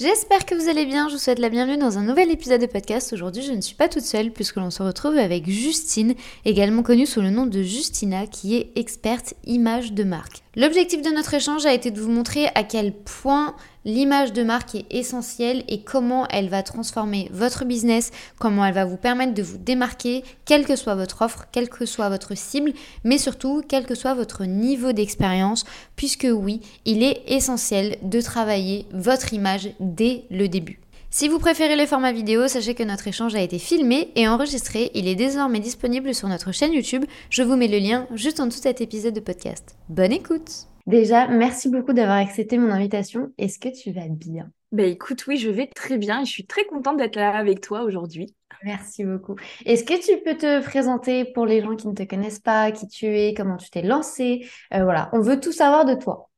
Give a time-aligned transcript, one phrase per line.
[0.00, 2.66] J'espère que vous allez bien, je vous souhaite la bienvenue dans un nouvel épisode de
[2.66, 3.12] podcast.
[3.12, 7.04] Aujourd'hui je ne suis pas toute seule puisque l'on se retrouve avec Justine, également connue
[7.04, 10.44] sous le nom de Justina, qui est experte image de marque.
[10.54, 13.56] L'objectif de notre échange a été de vous montrer à quel point
[13.88, 18.84] l'image de marque est essentielle et comment elle va transformer votre business, comment elle va
[18.84, 22.72] vous permettre de vous démarquer, quelle que soit votre offre, quelle que soit votre cible,
[23.02, 25.64] mais surtout quel que soit votre niveau d'expérience,
[25.96, 30.80] puisque oui, il est essentiel de travailler votre image dès le début.
[31.10, 34.90] Si vous préférez le format vidéo, sachez que notre échange a été filmé et enregistré.
[34.92, 37.06] Il est désormais disponible sur notre chaîne YouTube.
[37.30, 39.74] Je vous mets le lien juste en dessous de cet épisode de podcast.
[39.88, 43.30] Bonne écoute Déjà, merci beaucoup d'avoir accepté mon invitation.
[43.36, 44.50] Est-ce que tu vas bien?
[44.72, 47.60] Bah écoute, oui, je vais très bien et je suis très contente d'être là avec
[47.60, 48.34] toi aujourd'hui.
[48.64, 49.36] Merci beaucoup.
[49.66, 52.88] Est-ce que tu peux te présenter pour les gens qui ne te connaissent pas, qui
[52.88, 54.48] tu es, comment tu t'es lancé?
[54.72, 56.30] Euh, Voilà, on veut tout savoir de toi.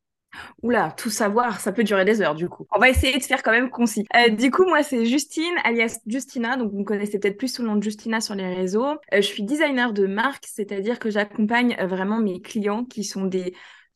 [0.62, 2.66] Oula, tout savoir, ça peut durer des heures du coup.
[2.74, 4.04] On va essayer de faire quand même concis.
[4.16, 6.56] Euh, du coup, moi, c'est Justine, alias Justina.
[6.56, 8.86] Donc, vous me connaissez peut-être plus sous le nom de Justina sur les réseaux.
[8.86, 13.24] Euh, je suis designer de marque, c'est-à-dire que j'accompagne euh, vraiment mes clients qui sont
[13.24, 13.54] des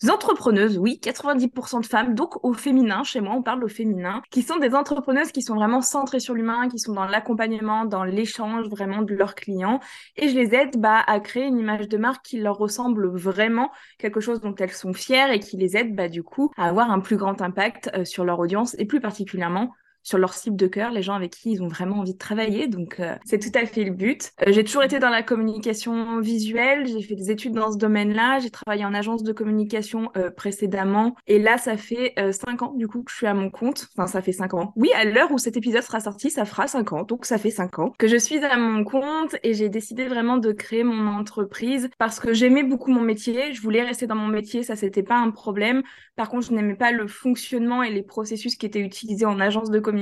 [0.09, 4.43] entrepreneuses, oui, 90% de femmes, donc au féminin, chez moi on parle au féminin, qui
[4.43, 8.69] sont des entrepreneuses qui sont vraiment centrées sur l'humain, qui sont dans l'accompagnement, dans l'échange
[8.69, 9.81] vraiment de leurs clients,
[10.17, 13.71] et je les aide bah, à créer une image de marque qui leur ressemble vraiment,
[13.99, 16.91] quelque chose dont elles sont fières et qui les aide bah, du coup à avoir
[16.91, 19.73] un plus grand impact euh, sur leur audience et plus particulièrement
[20.05, 22.69] sur leur cible de cœur, les gens avec qui ils ont vraiment envie de travailler.
[22.69, 24.31] Donc, euh, c'est tout à fait le but.
[24.47, 26.87] Euh, j'ai toujours été dans la communication visuelle.
[26.87, 28.39] J'ai fait des études dans ce domaine-là.
[28.39, 31.17] J'ai travaillé en agence de communication euh, précédemment.
[31.27, 33.89] Et là, ça fait cinq ans, du coup, que je suis à mon compte.
[33.97, 34.73] Enfin, ça fait cinq ans.
[34.77, 37.05] Oui, à l'heure où cet épisode sera sorti, ça fera cinq ans.
[37.05, 40.37] Donc, ça fait cinq ans que je suis à mon compte et j'ai décidé vraiment
[40.37, 43.55] de créer mon entreprise parce que j'aimais beaucoup mon métier.
[43.55, 44.63] Je voulais rester dans mon métier.
[44.63, 45.83] Ça, c'était pas un problème.
[46.17, 49.71] Par contre, je n'aimais pas le fonctionnement et les processus qui étaient utilisés en agence
[49.71, 49.94] de communication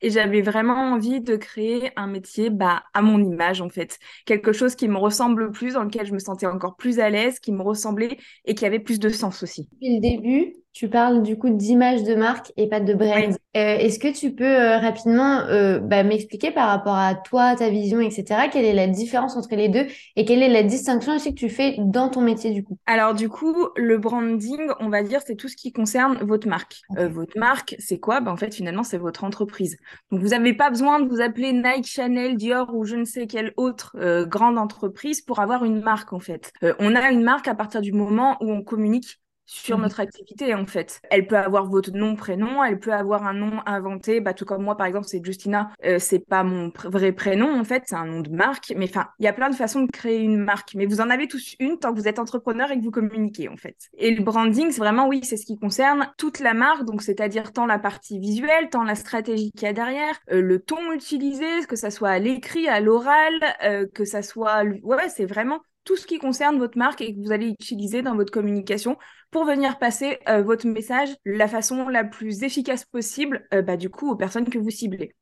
[0.00, 3.98] et j'avais vraiment envie de créer un métier bah, à mon image en fait.
[4.24, 7.38] Quelque chose qui me ressemble plus, dans lequel je me sentais encore plus à l'aise,
[7.38, 9.68] qui me ressemblait et qui avait plus de sens aussi.
[9.80, 13.36] Le début, tu parles du coup d'image de marque et pas de brand.
[13.56, 17.68] Euh, est-ce que tu peux euh, rapidement euh, bah, m'expliquer par rapport à toi, ta
[17.68, 21.34] vision, etc., quelle est la différence entre les deux et quelle est la distinction aussi
[21.34, 22.78] que tu fais dans ton métier du coup?
[22.86, 26.82] Alors du coup, le branding, on va dire, c'est tout ce qui concerne votre marque.
[26.96, 28.20] votre marque, c'est quoi?
[28.20, 29.78] Ben, En fait, finalement, c'est votre entreprise.
[30.12, 33.26] Donc vous n'avez pas besoin de vous appeler Nike, Chanel, Dior ou je ne sais
[33.26, 33.96] quelle autre
[34.26, 36.52] grande entreprise pour avoir une marque en fait.
[36.78, 39.18] on a une marque à partir du moment où on communique
[39.48, 41.00] sur mmh notre activité en fait.
[41.10, 44.62] Elle peut avoir votre nom, prénom, elle peut avoir un nom inventé, bah, tout comme
[44.62, 48.04] moi par exemple c'est Justina, euh, c'est pas mon vrai prénom en fait, c'est un
[48.04, 50.74] nom de marque, mais enfin il y a plein de façons de créer une marque,
[50.74, 53.48] mais vous en avez tous une tant que vous êtes entrepreneur et que vous communiquez
[53.48, 53.76] en fait.
[53.96, 57.52] Et le branding c'est vraiment oui c'est ce qui concerne toute la marque, donc c'est-à-dire
[57.52, 61.46] tant la partie visuelle, tant la stratégie qu'il y a derrière, euh, le ton utilisé,
[61.66, 63.32] que ça soit à l'écrit, à l'oral,
[63.64, 67.18] euh, que ça soit ouais c'est vraiment tout ce qui concerne votre marque et que
[67.18, 68.98] vous allez utiliser dans votre communication
[69.30, 73.88] pour venir passer euh, votre message la façon la plus efficace possible, euh, bah, du
[73.88, 75.14] coup, aux personnes que vous ciblez.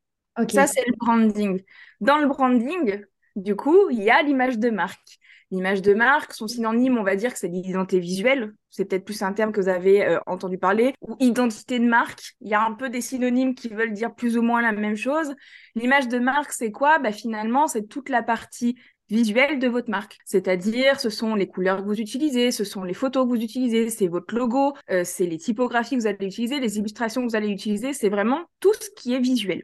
[0.48, 1.62] Ça, c'est le branding.
[2.00, 3.04] Dans le branding,
[3.36, 5.20] du coup, il y a l'image de marque.
[5.52, 8.52] L'image de marque, son synonyme, on va dire que c'est l'identité visuelle.
[8.68, 10.94] C'est peut-être plus un terme que vous avez euh, entendu parler.
[11.00, 12.34] Ou identité de marque.
[12.40, 14.96] Il y a un peu des synonymes qui veulent dire plus ou moins la même
[14.96, 15.32] chose.
[15.76, 16.98] L'image de marque, c'est quoi?
[16.98, 18.76] Bah, Finalement, c'est toute la partie
[19.08, 20.18] visuel de votre marque.
[20.24, 23.90] C'est-à-dire, ce sont les couleurs que vous utilisez, ce sont les photos que vous utilisez,
[23.90, 27.36] c'est votre logo, euh, c'est les typographies que vous allez utiliser, les illustrations que vous
[27.36, 29.62] allez utiliser, c'est vraiment tout ce qui est visuel.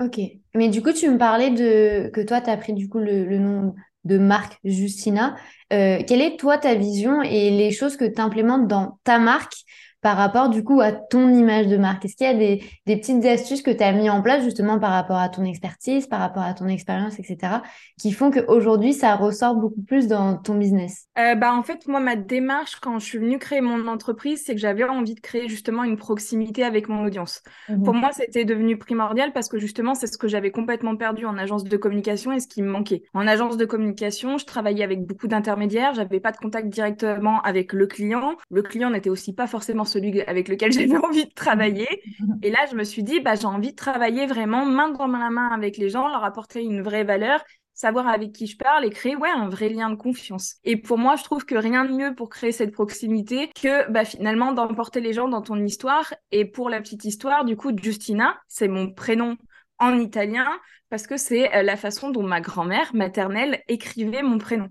[0.00, 0.20] Ok.
[0.54, 3.38] Mais du coup, tu me parlais de que toi, tu as pris du coup le,
[3.38, 3.74] nom
[4.04, 5.36] de marque Justina.
[5.72, 9.54] Euh, quelle est toi ta vision et les choses que tu implémentes dans ta marque
[10.02, 12.04] par rapport du coup à ton image de marque?
[12.04, 14.90] Est-ce qu'il y a des, petites astuces que tu as mis en place justement par
[14.90, 17.54] rapport à ton expertise, par rapport à ton expérience, etc.,
[17.98, 21.06] qui font qu'aujourd'hui, ça ressort beaucoup plus dans ton business?
[21.18, 24.54] Euh, bah, En fait, moi, ma démarche quand je suis venue créer mon entreprise, c'est
[24.54, 27.42] que j'avais envie de créer justement une proximité avec mon audience.
[27.68, 31.26] Mmh Pour moi, c'était devenu primordial parce que justement, c'est ce que j'avais complètement perdu
[31.26, 33.04] en agence de communication et ce qui me manquait.
[33.14, 37.72] En agence de communication, je travaillais avec beaucoup d'intermédiaires, j'avais pas de contact directement avec
[37.72, 38.34] le client.
[38.50, 41.88] Le client n'était aussi pas forcément celui avec lequel j'avais envie de travailler.
[42.42, 45.30] Et là, je me suis dit, bah, j'ai envie de travailler vraiment main dans la
[45.30, 47.42] main avec les gens, leur apporter une vraie valeur
[47.74, 50.56] savoir avec qui je parle et créer ouais un vrai lien de confiance.
[50.62, 54.04] Et pour moi, je trouve que rien de mieux pour créer cette proximité que bah,
[54.04, 56.14] finalement d'emporter les gens dans ton histoire.
[56.30, 59.36] Et pour la petite histoire, du coup, Justina, c'est mon prénom
[59.78, 60.46] en italien
[60.90, 64.68] parce que c'est euh, la façon dont ma grand-mère maternelle écrivait mon prénom.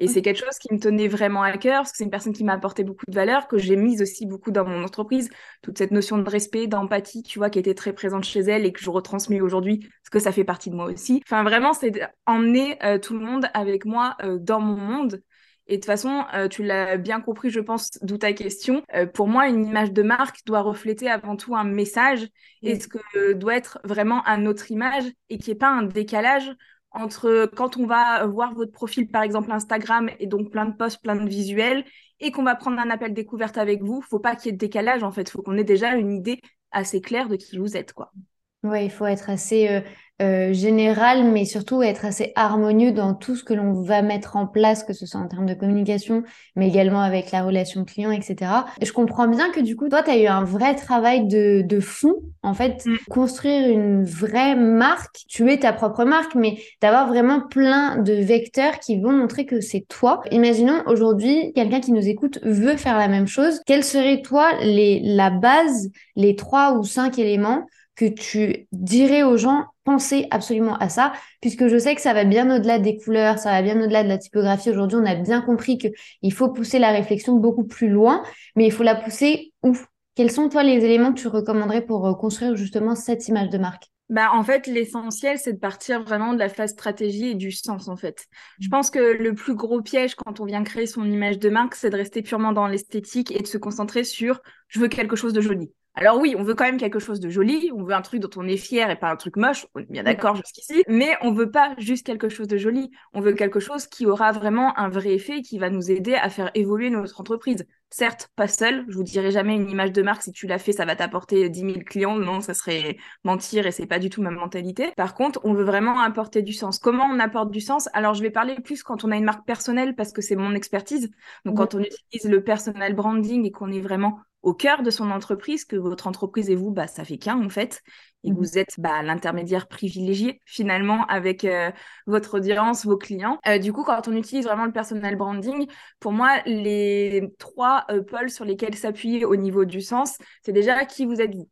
[0.00, 2.32] Et c'est quelque chose qui me tenait vraiment à cœur, parce que c'est une personne
[2.32, 5.28] qui m'a apporté beaucoup de valeur, que j'ai mise aussi beaucoup dans mon entreprise.
[5.62, 8.72] Toute cette notion de respect, d'empathie, tu vois, qui était très présente chez elle et
[8.72, 11.22] que je retransmets aujourd'hui, parce que ça fait partie de moi aussi.
[11.26, 11.92] Enfin, vraiment, c'est
[12.24, 15.22] emmener euh, tout le monde avec moi euh, dans mon monde.
[15.66, 18.82] Et de toute façon, euh, tu l'as bien compris, je pense, d'où ta question.
[19.12, 22.26] pour moi, une image de marque doit refléter avant tout un message
[22.62, 25.82] et ce que doit être vraiment un autre image et qui n'y ait pas un
[25.82, 26.50] décalage
[26.92, 31.02] entre quand on va voir votre profil, par exemple Instagram, et donc plein de posts,
[31.02, 31.84] plein de visuels,
[32.20, 34.58] et qu'on va prendre un appel découverte avec vous, faut pas qu'il y ait de
[34.58, 36.40] décalage en fait, faut qu'on ait déjà une idée
[36.70, 38.12] assez claire de qui vous êtes quoi.
[38.62, 39.80] Ouais, il faut être assez euh,
[40.20, 44.46] euh, général, mais surtout être assez harmonieux dans tout ce que l'on va mettre en
[44.46, 46.24] place, que ce soit en termes de communication,
[46.56, 48.66] mais également avec la relation client, etc.
[48.82, 51.80] je comprends bien que du coup, toi, tu as eu un vrai travail de, de
[51.80, 52.96] fond, en fait, mm.
[53.08, 55.20] construire une vraie marque.
[55.26, 59.62] Tu es ta propre marque, mais d'avoir vraiment plein de vecteurs qui vont montrer que
[59.62, 60.20] c'est toi.
[60.32, 63.62] Imaginons aujourd'hui, quelqu'un qui nous écoute veut faire la même chose.
[63.64, 67.64] Quelle serait, toi, les, la base, les trois ou cinq éléments
[68.00, 71.12] que tu dirais aux gens, pensez absolument à ça,
[71.42, 74.08] puisque je sais que ça va bien au-delà des couleurs, ça va bien au-delà de
[74.08, 74.70] la typographie.
[74.70, 78.22] Aujourd'hui, on a bien compris qu'il faut pousser la réflexion beaucoup plus loin,
[78.56, 79.76] mais il faut la pousser où?
[80.14, 83.58] Quels sont, toi, les éléments que tu recommanderais pour euh, construire justement cette image de
[83.58, 83.84] marque?
[84.08, 87.86] Bah, en fait, l'essentiel, c'est de partir vraiment de la phase stratégie et du sens,
[87.88, 88.26] en fait.
[88.60, 88.70] Je mmh.
[88.70, 91.90] pense que le plus gros piège quand on vient créer son image de marque, c'est
[91.90, 95.42] de rester purement dans l'esthétique et de se concentrer sur je veux quelque chose de
[95.42, 95.70] joli.
[95.94, 98.30] Alors oui, on veut quand même quelque chose de joli, on veut un truc dont
[98.36, 101.32] on est fier et pas un truc moche, on est bien d'accord jusqu'ici, mais on
[101.32, 104.88] veut pas juste quelque chose de joli, on veut quelque chose qui aura vraiment un
[104.88, 107.66] vrai effet et qui va nous aider à faire évoluer notre entreprise.
[107.92, 110.72] Certes, pas seul, je vous dirai jamais une image de marque, si tu l'as fait,
[110.72, 114.22] ça va t'apporter 10 000 clients, non, ça serait mentir et c'est pas du tout
[114.22, 114.92] ma mentalité.
[114.96, 116.78] Par contre, on veut vraiment apporter du sens.
[116.78, 117.88] Comment on apporte du sens?
[117.92, 120.54] Alors, je vais parler plus quand on a une marque personnelle parce que c'est mon
[120.54, 121.10] expertise.
[121.44, 125.10] Donc, quand on utilise le personal branding et qu'on est vraiment au cœur de son
[125.10, 127.82] entreprise, que votre entreprise et vous, bah, ça fait qu'un en fait,
[128.24, 131.70] et mmh vous êtes bah, l'intermédiaire privilégié finalement avec euh,
[132.06, 133.38] votre audience, vos clients.
[133.46, 135.66] Euh, du coup, quand on utilise vraiment le personal branding,
[136.00, 140.84] pour moi, les trois euh, pôles sur lesquels s'appuyer au niveau du sens, c'est déjà
[140.84, 141.48] qui vous êtes vous.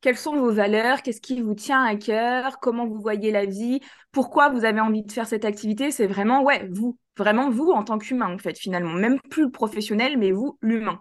[0.00, 1.02] Quelles sont vos valeurs?
[1.02, 2.60] Qu'est-ce qui vous tient à cœur?
[2.60, 3.80] Comment vous voyez la vie?
[4.12, 5.90] Pourquoi vous avez envie de faire cette activité?
[5.90, 8.92] C'est vraiment, ouais, vous, vraiment vous en tant qu'humain, en fait, finalement.
[8.92, 11.00] Même plus le professionnel, mais vous, l'humain.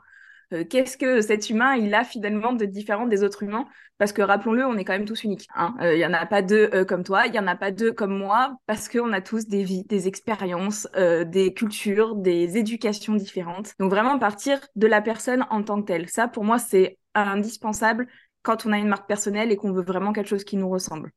[0.53, 3.65] Euh, qu'est-ce que cet humain il a finalement de différent des autres humains?
[3.97, 5.47] Parce que rappelons-le, on est quand même tous uniques.
[5.55, 5.75] Hein.
[5.81, 7.71] Euh, il y en a pas deux euh, comme toi, il y en a pas
[7.71, 10.88] deux comme moi, parce qu'on a tous des vies, des expériences,
[11.25, 13.73] des cultures, des éducations différentes.
[13.79, 16.09] Donc vraiment partir de la personne en tant que telle.
[16.09, 18.07] Ça, pour moi, c'est indispensable
[18.43, 21.11] quand on a une marque personnelle et qu'on veut vraiment quelque chose qui nous ressemble.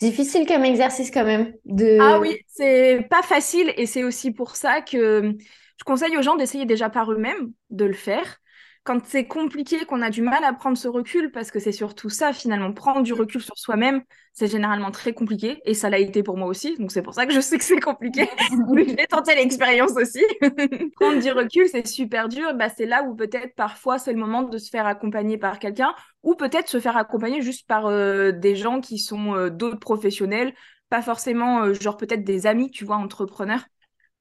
[0.00, 1.54] Difficile comme exercice quand même.
[1.64, 1.98] De...
[2.00, 5.32] Ah oui, c'est pas facile et c'est aussi pour ça que
[5.78, 8.38] je conseille aux gens d'essayer déjà par eux-mêmes de le faire
[8.86, 12.08] quand c'est compliqué, qu'on a du mal à prendre ce recul, parce que c'est surtout
[12.08, 14.02] ça finalement, prendre du recul sur soi-même,
[14.32, 17.26] c'est généralement très compliqué, et ça l'a été pour moi aussi, donc c'est pour ça
[17.26, 18.28] que je sais que c'est compliqué,
[18.72, 20.24] mais j'ai tenté l'expérience aussi.
[21.00, 24.44] prendre du recul, c'est super dur, bah, c'est là où peut-être parfois c'est le moment
[24.44, 28.54] de se faire accompagner par quelqu'un, ou peut-être se faire accompagner juste par euh, des
[28.54, 30.54] gens qui sont euh, d'autres professionnels,
[30.90, 33.64] pas forcément euh, genre peut-être des amis, tu vois, entrepreneurs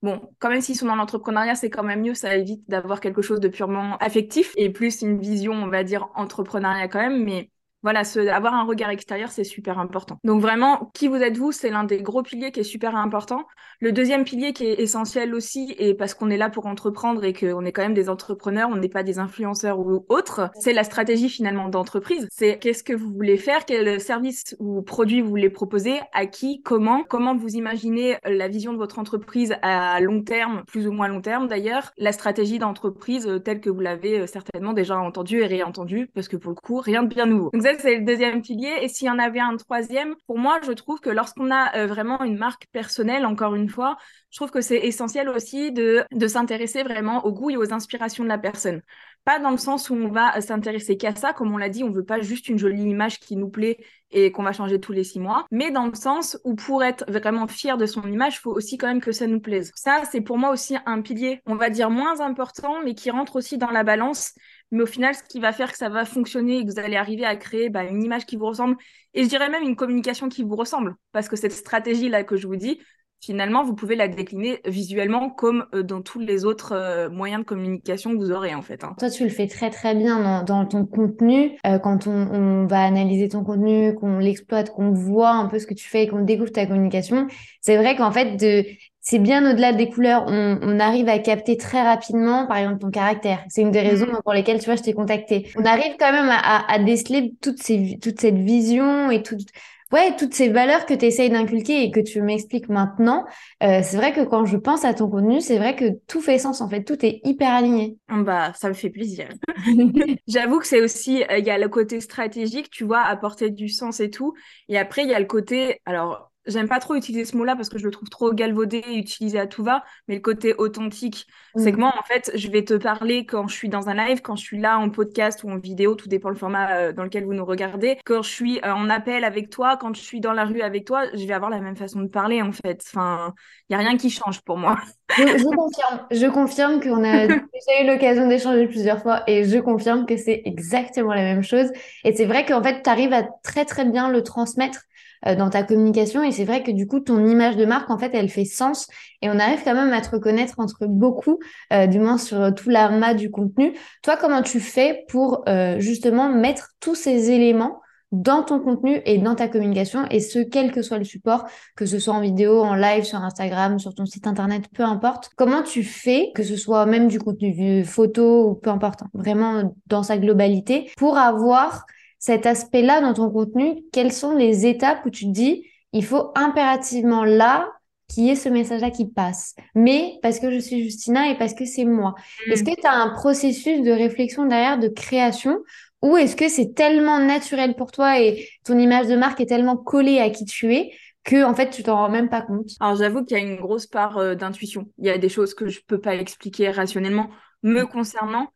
[0.06, 3.24] Bon, quand même s'ils sont dans l'entrepreneuriat, c'est quand même mieux, ça évite d'avoir quelque
[3.24, 7.50] chose de purement affectif et plus une vision, on va dire, entrepreneuriat quand même, mais
[7.86, 8.02] voilà,
[8.34, 10.18] avoir un regard extérieur, c'est super important.
[10.24, 13.46] Donc vraiment, qui vous êtes vous, c'est l'un des gros piliers qui est super important.
[13.80, 17.32] Le deuxième pilier qui est essentiel aussi, et parce qu'on est là pour entreprendre et
[17.32, 20.84] qu'on est quand même des entrepreneurs, on n'est pas des influenceurs ou autres, c'est la
[20.84, 22.28] stratégie finalement d'entreprise.
[22.32, 26.64] C'est qu'est-ce que vous voulez faire, quel service ou produit vous voulez proposer, à qui,
[26.64, 31.08] comment, comment vous imaginez la vision de votre entreprise à long terme, plus ou moins
[31.08, 35.42] long terme d'ailleurs, la stratégie d'entreprise euh, telle que vous l'avez euh, certainement déjà entendue
[35.42, 37.52] et réentendue, parce que pour le coup, rien de bien nouveau.
[37.80, 38.74] C'est le deuxième pilier.
[38.82, 41.88] Et s'il y en avait un troisième, pour moi, je trouve que lorsqu'on a euh,
[41.88, 43.98] vraiment une marque personnelle, encore une fois,
[44.32, 48.24] je trouve que c'est essentiel aussi de, de s'intéresser vraiment au goût et aux inspirations
[48.24, 48.82] de la personne.
[49.24, 51.90] Pas dans le sens où on va s'intéresser qu'à ça, comme on l'a dit, on
[51.90, 53.78] veut pas juste une jolie image qui nous plaît
[54.12, 57.04] et qu'on va changer tous les six mois, mais dans le sens où pour être
[57.12, 59.72] vraiment fier de son image, il faut aussi quand même que ça nous plaise.
[59.76, 63.36] Ça, c'est pour moi aussi un pilier, on va dire moins important, mais qui rentre
[63.36, 64.34] aussi dans la balance.
[64.72, 66.96] Mais au final, ce qui va faire que ça va fonctionner et que vous allez
[66.96, 68.76] arriver à créer bah, une image qui vous ressemble,
[69.14, 72.48] et je dirais même une communication qui vous ressemble, parce que cette stratégie-là que je
[72.48, 72.80] vous dis,
[73.26, 77.46] finalement, vous pouvez la décliner visuellement comme euh, dans tous les autres euh, moyens de
[77.46, 78.84] communication que vous aurez en fait.
[78.84, 78.96] Hein.
[79.00, 81.58] Toi, tu le fais très très bien dans, ton contenu.
[81.66, 85.74] Euh, quand on, va analyser ton contenu, qu'on l'exploite, qu'on voit un peu ce que
[85.74, 87.28] tu fais et qu'on découvre ta communication,
[87.62, 88.66] c'est vrai qu'en fait, de,
[89.06, 90.26] c'est bien au-delà des couleurs.
[90.28, 93.44] On, arrive à capter très rapidement, par exemple, ton caractère.
[93.50, 93.88] C'est une des mmh.
[93.88, 95.48] raisons pour lesquelles, tu vois, je t'ai contacté.
[95.56, 99.48] On arrive quand même à, à, déceler toute, ces, toute cette vision et toute
[99.92, 103.26] ouais, toutes ces valeurs que tu essayes d'inculquer et que tu m'expliques maintenant,
[103.64, 106.38] euh, c'est vrai que quand je pense à ton contenu, c'est vrai que tout fait
[106.38, 107.98] sens en fait, tout est hyper aligné.
[108.10, 109.30] Bah, ça me fait plaisir.
[110.28, 113.70] J'avoue que c'est aussi, euh, il y a le côté stratégique, tu vois, apporter du
[113.70, 114.34] sens et tout.
[114.68, 117.70] Et après, il y a le côté, alors, j'aime pas trop utiliser ce mot-là parce
[117.70, 121.28] que je le trouve trop galvaudé et utilisé à tout va, mais le côté authentique,
[121.56, 121.80] c'est que mm.
[121.80, 124.44] moi, en fait, je vais te parler quand je suis dans un live, quand je
[124.44, 127.34] suis là en podcast ou en vidéo, tout dépend le format euh, dans lequel vous
[127.34, 130.46] nous regardez, quand je suis euh, en appel avec toi, quand je suis dans la
[130.46, 132.84] rue avec toi, je vais avoir la même façon de parler, en fait.
[132.88, 133.34] Enfin,
[133.70, 134.78] il n'y a rien qui change pour moi.
[135.18, 140.06] Je, confirme, je confirme qu'on a déjà eu l'occasion d'échanger plusieurs fois et je confirme
[140.06, 141.72] que c'est exactement la même chose.
[142.04, 144.82] Et c'est vrai qu'en fait, tu arrives à très très bien le transmettre
[145.26, 146.24] euh, dans ta communication.
[146.24, 148.88] Et c'est vrai que du coup, ton image de marque, en fait, elle fait sens.
[149.22, 151.40] Et on arrive quand même à te reconnaître entre beaucoup,
[151.74, 153.74] euh, du moins sur tout l'arma du contenu.
[154.04, 157.82] Toi, comment tu fais pour euh, justement mettre tous ces éléments
[158.12, 161.46] dans ton contenu et dans ta communication, et ce, quel que soit le support,
[161.76, 165.30] que ce soit en vidéo, en live, sur Instagram, sur ton site internet, peu importe.
[165.36, 169.76] Comment tu fais, que ce soit même du contenu photo ou peu importe, hein, vraiment
[169.88, 171.86] dans sa globalité, pour avoir
[172.26, 175.64] cet aspect-là dans ton contenu, quelles sont les étapes où tu te dis,
[175.94, 177.72] il faut impérativement là
[178.10, 179.54] qu'il y ait ce message-là qui passe.
[179.76, 182.16] Mais parce que je suis Justina et parce que c'est moi.
[182.48, 182.52] Mm.
[182.52, 185.60] Est-ce que tu as un processus de réflexion derrière, de création,
[186.02, 189.78] ou est-ce que c'est tellement naturel pour toi et ton image de marque est tellement
[189.78, 190.94] collée à qui tu es
[191.26, 192.70] que en fait tu t'en rends même pas compte?
[192.80, 194.88] Alors j'avoue qu'il y a une grosse part euh, d'intuition.
[194.98, 197.30] Il y a des choses que je peux pas expliquer rationnellement
[197.62, 197.88] me mm.
[197.88, 198.48] concernant,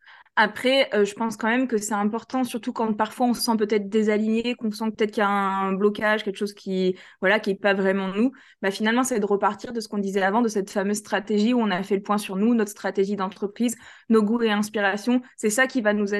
[0.41, 3.57] après, euh, je pense quand même que c'est important, surtout quand parfois on se sent
[3.57, 7.49] peut-être désaligné, qu'on sent peut-être qu'il y a un blocage, quelque chose qui, voilà, qui
[7.49, 8.31] est pas vraiment nous.
[8.61, 11.59] Bah finalement, c'est de repartir de ce qu'on disait avant, de cette fameuse stratégie où
[11.59, 13.75] on a fait le point sur nous, notre stratégie d'entreprise,
[14.07, 15.21] nos goûts et inspirations.
[15.35, 16.13] C'est ça qui va nous,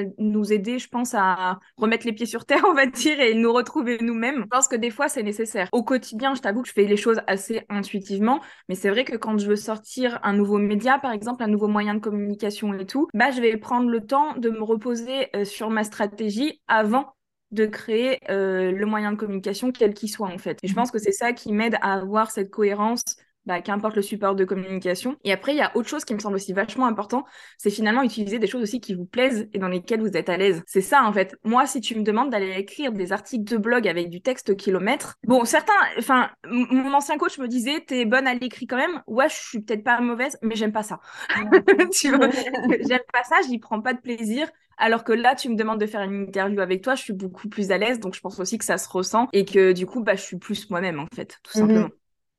[0.52, 3.96] aider, je pense, à remettre les pieds sur terre, on va dire, et nous retrouver
[4.02, 4.46] nous-mêmes.
[4.50, 5.70] Pense que des fois, c'est nécessaire.
[5.72, 9.16] Au quotidien, je t'avoue que je fais les choses assez intuitivement, mais c'est vrai que
[9.16, 12.84] quand je veux sortir un nouveau média, par exemple, un nouveau moyen de communication et
[12.84, 17.14] tout, bah je vais prendre le de me reposer euh, sur ma stratégie avant
[17.50, 20.58] de créer euh, le moyen de communication, quel qu'il soit en fait.
[20.62, 23.02] Et je pense que c'est ça qui m'aide à avoir cette cohérence
[23.46, 25.16] bah, qu'importe le support de communication.
[25.24, 27.24] Et après, il y a autre chose qui me semble aussi vachement important,
[27.58, 30.36] c'est finalement utiliser des choses aussi qui vous plaisent et dans lesquelles vous êtes à
[30.36, 30.62] l'aise.
[30.66, 31.36] C'est ça, en fait.
[31.44, 35.16] Moi, si tu me demandes d'aller écrire des articles de blog avec du texte kilomètre,
[35.24, 39.02] bon, certains, enfin, mon ancien coach me disait, t'es bonne à l'écrit quand même.
[39.06, 41.00] Ouais, je suis peut-être pas mauvaise, mais j'aime pas ça.
[41.92, 42.30] tu vois,
[42.88, 44.48] j'aime pas ça, j'y prends pas de plaisir.
[44.80, 47.48] Alors que là, tu me demandes de faire une interview avec toi, je suis beaucoup
[47.48, 50.02] plus à l'aise, donc je pense aussi que ça se ressent et que du coup,
[50.02, 51.66] bah, je suis plus moi-même, en fait, tout mhm.
[51.66, 51.88] simplement.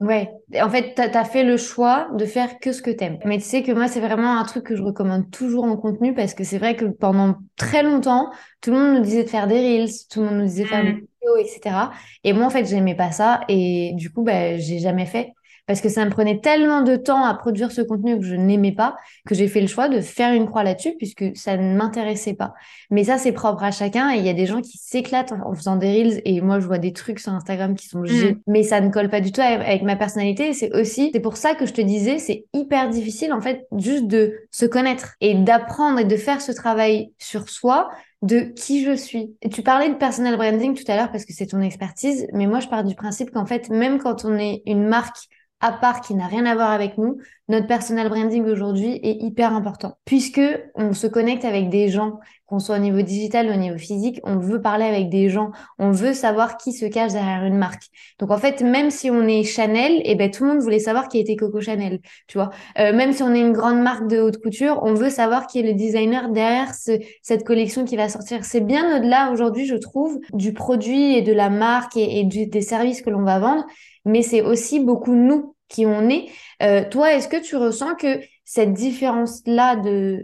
[0.01, 3.19] Ouais, en fait, tu as, fait le choix de faire que ce que t'aimes.
[3.23, 6.15] Mais tu sais que moi, c'est vraiment un truc que je recommande toujours en contenu
[6.15, 8.31] parce que c'est vrai que pendant très longtemps,
[8.61, 10.69] tout le monde nous disait de faire des reels, tout le monde nous disait de
[10.69, 10.95] faire des mm.
[10.95, 11.75] vidéos, etc.
[12.23, 15.33] Et moi, en fait, j'aimais pas ça et du coup, bah, j'ai jamais fait
[15.67, 18.71] parce que ça me prenait tellement de temps à produire ce contenu que je n'aimais
[18.71, 18.95] pas
[19.27, 22.53] que j'ai fait le choix de faire une croix là-dessus puisque ça ne m'intéressait pas.
[22.89, 25.53] Mais ça, c'est propre à chacun et il y a des gens qui s'éclatent en
[25.53, 28.07] faisant des reels et moi, je vois des trucs sur Instagram qui sont mmh.
[28.07, 30.53] géniaux, mais ça ne colle pas du tout avec ma personnalité.
[30.53, 34.07] C'est aussi, c'est pour ça que je te disais, c'est hyper difficile en fait juste
[34.07, 37.89] de se connaître et d'apprendre et de faire ce travail sur soi
[38.21, 39.35] de qui je suis.
[39.41, 42.47] Et tu parlais de personal branding tout à l'heure parce que c'est ton expertise, mais
[42.47, 45.27] moi je pars du principe qu'en fait, même quand on est une marque
[45.61, 47.19] à part qui n'a rien à voir avec nous,
[47.51, 50.41] notre personal branding aujourd'hui est hyper important puisque
[50.75, 54.19] on se connecte avec des gens, qu'on soit au niveau digital ou au niveau physique,
[54.23, 57.83] on veut parler avec des gens, on veut savoir qui se cache derrière une marque.
[58.19, 60.79] Donc en fait, même si on est Chanel, et eh ben tout le monde voulait
[60.79, 62.51] savoir qui était Coco Chanel, tu vois.
[62.79, 65.59] Euh, même si on est une grande marque de haute couture, on veut savoir qui
[65.59, 68.45] est le designer derrière cette collection qui va sortir.
[68.45, 73.01] C'est bien au-delà aujourd'hui, je trouve, du produit et de la marque et, des services
[73.01, 73.65] que l'on va vendre
[74.05, 76.27] mais c'est aussi beaucoup nous qui on est.
[76.61, 79.77] Euh, toi, est-ce que tu ressens que cette différence-là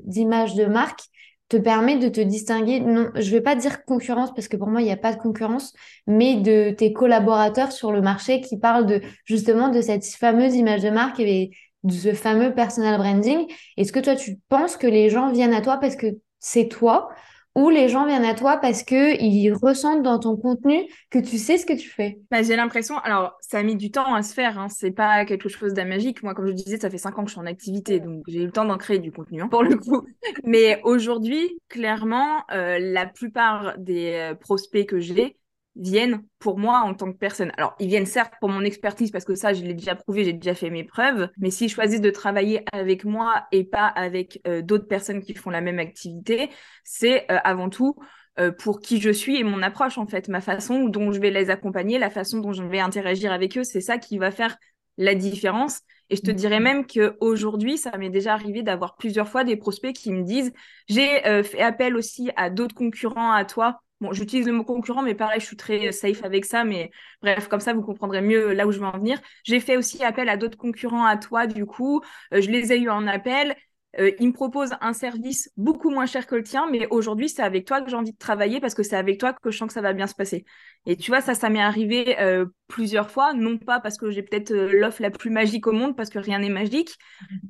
[0.03, 1.01] d'image de marque
[1.49, 4.81] te permet de te distinguer, non, je vais pas dire concurrence parce que pour moi
[4.81, 5.73] il n'y a pas de concurrence,
[6.05, 10.81] mais de tes collaborateurs sur le marché qui parlent de justement de cette fameuse image
[10.81, 11.51] de marque et
[11.83, 13.45] de ce fameux personal branding.
[13.77, 16.07] Est-ce que toi tu penses que les gens viennent à toi parce que
[16.39, 17.07] c'est toi
[17.57, 21.39] ou les gens viennent à toi parce que ils ressentent dans ton contenu que tu
[21.39, 24.21] sais ce que tu fais bah, J'ai l'impression, alors ça a mis du temps à
[24.21, 24.69] se faire, hein.
[24.69, 26.21] c'est pas quelque chose d'amagique.
[26.21, 28.41] Moi, comme je disais, ça fait cinq ans que je suis en activité, donc j'ai
[28.41, 30.05] eu le temps d'en créer du contenu hein, pour le coup.
[30.43, 35.35] Mais aujourd'hui, clairement, euh, la plupart des euh, prospects que j'ai,
[35.77, 37.51] viennent pour moi en tant que personne.
[37.57, 40.33] Alors, ils viennent certes pour mon expertise parce que ça, je l'ai déjà prouvé, j'ai
[40.33, 44.61] déjà fait mes preuves, mais s'ils choisissent de travailler avec moi et pas avec euh,
[44.61, 46.49] d'autres personnes qui font la même activité,
[46.83, 47.95] c'est euh, avant tout
[48.39, 51.31] euh, pour qui je suis et mon approche, en fait, ma façon dont je vais
[51.31, 54.57] les accompagner, la façon dont je vais interagir avec eux, c'est ça qui va faire
[54.97, 55.81] la différence.
[56.09, 59.93] Et je te dirais même qu'aujourd'hui, ça m'est déjà arrivé d'avoir plusieurs fois des prospects
[59.93, 60.53] qui me disent,
[60.87, 65.15] j'ai fait appel aussi à d'autres concurrents à toi Bon, j'utilise le mot concurrent, mais
[65.15, 66.63] pareil, je suis très safe avec ça.
[66.63, 69.19] Mais bref, comme ça, vous comprendrez mieux là où je veux en venir.
[69.43, 72.01] J'ai fait aussi appel à d'autres concurrents à toi, du coup.
[72.33, 73.55] Euh, je les ai eu en appel.
[73.99, 77.41] Euh, ils me proposent un service beaucoup moins cher que le tien, mais aujourd'hui, c'est
[77.41, 79.67] avec toi que j'ai envie de travailler parce que c'est avec toi que je sens
[79.67, 80.45] que ça va bien se passer.
[80.85, 84.21] Et tu vois, ça, ça m'est arrivé euh, plusieurs fois, non pas parce que j'ai
[84.21, 86.95] peut-être l'offre la plus magique au monde, parce que rien n'est magique,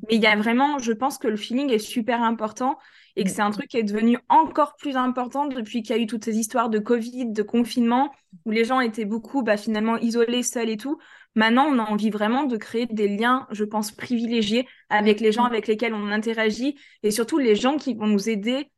[0.07, 2.77] mais il y a vraiment, je pense que le feeling est super important
[3.17, 6.01] et que c'est un truc qui est devenu encore plus important depuis qu'il y a
[6.01, 8.13] eu toutes ces histoires de Covid, de confinement,
[8.45, 10.99] où les gens étaient beaucoup bah, finalement isolés, seuls et tout.
[11.33, 15.45] Maintenant, on a envie vraiment de créer des liens, je pense, privilégiés avec les gens
[15.45, 15.47] mm.
[15.47, 18.71] avec lesquels on interagit et surtout les gens qui vont nous aider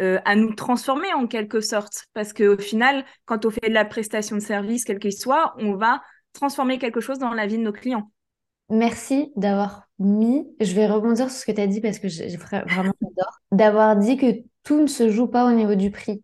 [0.00, 2.06] euh, à nous transformer en quelque sorte.
[2.14, 5.76] Parce qu'au final, quand on fait de la prestation de service, quel qu'il soit, on
[5.76, 8.10] va transformer quelque chose dans la vie de nos clients.
[8.70, 12.36] Merci d'avoir mis, je vais rebondir sur ce que tu as dit parce que j'ai
[12.36, 16.22] vraiment j'adore, d'avoir dit que tout ne se joue pas au niveau du prix.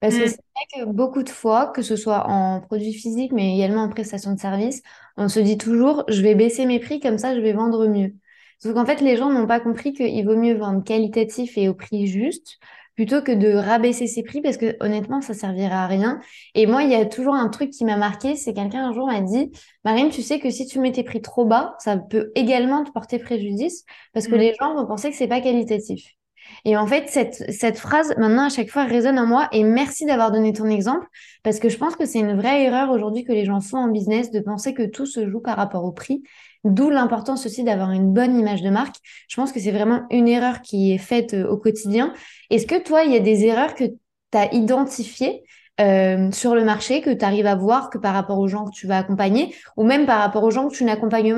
[0.00, 0.28] Parce que mm.
[0.28, 3.88] c'est vrai que beaucoup de fois, que ce soit en produits physiques, mais également en
[3.88, 4.82] prestation de service,
[5.16, 8.14] on se dit toujours, je vais baisser mes prix, comme ça je vais vendre mieux.
[8.60, 11.74] Sauf qu'en fait, les gens n'ont pas compris qu'il vaut mieux vendre qualitatif et au
[11.74, 12.58] prix juste
[12.98, 16.18] plutôt que de rabaisser ses prix parce que honnêtement, ça servira à rien.
[16.56, 19.06] Et moi, il y a toujours un truc qui m'a marqué, c'est quelqu'un un jour
[19.06, 19.52] m'a dit,
[19.84, 22.90] Marine, tu sais que si tu mets tes prix trop bas, ça peut également te
[22.90, 24.38] porter préjudice parce que mm.
[24.38, 26.17] les gens vont penser que c'est pas qualitatif.
[26.64, 29.48] Et en fait, cette, cette phrase, maintenant, à chaque fois, résonne en moi.
[29.52, 31.06] Et merci d'avoir donné ton exemple,
[31.42, 33.88] parce que je pense que c'est une vraie erreur aujourd'hui que les gens font en
[33.88, 36.22] business de penser que tout se joue par rapport au prix.
[36.64, 38.96] D'où l'importance aussi d'avoir une bonne image de marque.
[39.28, 42.12] Je pense que c'est vraiment une erreur qui est faite euh, au quotidien.
[42.50, 45.44] Est-ce que toi, il y a des erreurs que tu as identifiées
[45.80, 48.72] euh, sur le marché que tu arrives à voir que par rapport aux gens que
[48.72, 51.28] tu vas accompagner ou même par rapport aux gens que tu n'accompagnes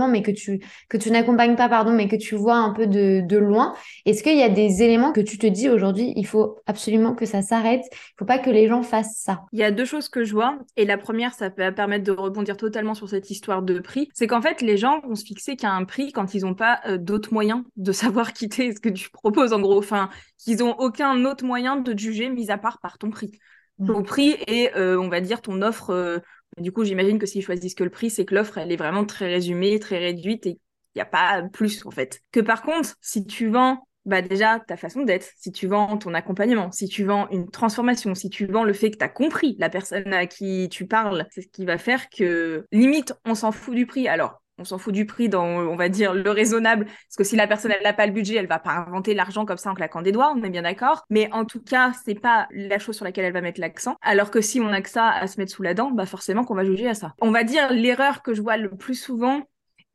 [1.57, 3.75] pas pardon mais que tu vois un peu de, de loin.
[4.07, 7.27] Est-ce qu'il y a des éléments que tu te dis aujourd'hui il faut absolument que
[7.27, 9.43] ça s'arrête il faut pas que les gens fassent ça?
[9.53, 10.59] Il y a deux choses que je vois.
[10.77, 14.09] Et la première ça peut permettre de rebondir totalement sur cette histoire de prix.
[14.15, 16.81] C'est qu'en fait les gens vont se fixer qu'à un prix quand ils n'ont pas
[16.87, 19.79] euh, d'autres moyens de savoir quitter ce que tu proposes en gros.
[19.79, 23.39] Enfin qu'ils ont aucun autre moyen de te juger mis à part par ton prix
[23.87, 25.91] ton prix et euh, on va dire ton offre.
[25.91, 26.19] Euh,
[26.59, 29.05] du coup, j'imagine que s'ils choisissent que le prix, c'est que l'offre, elle est vraiment
[29.05, 30.59] très résumée, très réduite et
[30.95, 32.21] il n'y a pas plus en fait.
[32.33, 36.15] Que par contre, si tu vends bah déjà ta façon d'être, si tu vends ton
[36.15, 39.57] accompagnement, si tu vends une transformation, si tu vends le fait que tu as compris
[39.59, 43.53] la personne à qui tu parles, c'est ce qui va faire que limite on s'en
[43.53, 44.09] fout du prix.
[44.09, 46.85] Alors on s'en fout du prix dans, on va dire, le raisonnable.
[46.85, 49.57] Parce que si la personne, n'a pas le budget, elle va pas inventer l'argent comme
[49.57, 51.05] ça en claquant des doigts, on est bien d'accord.
[51.09, 53.97] Mais en tout cas, c'est pas la chose sur laquelle elle va mettre l'accent.
[54.03, 56.45] Alors que si on a que ça à se mettre sous la dent, bah forcément
[56.45, 57.15] qu'on va juger à ça.
[57.21, 59.43] On va dire l'erreur que je vois le plus souvent,